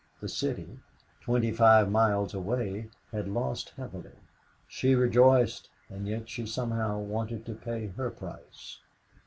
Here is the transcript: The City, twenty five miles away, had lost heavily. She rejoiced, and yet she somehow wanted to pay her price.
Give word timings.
The 0.19 0.27
City, 0.27 0.79
twenty 1.21 1.51
five 1.51 1.91
miles 1.91 2.33
away, 2.33 2.89
had 3.11 3.27
lost 3.27 3.69
heavily. 3.77 4.15
She 4.67 4.95
rejoiced, 4.95 5.69
and 5.91 6.07
yet 6.07 6.27
she 6.27 6.47
somehow 6.47 6.97
wanted 6.97 7.45
to 7.45 7.53
pay 7.53 7.85
her 7.85 8.09
price. 8.09 8.79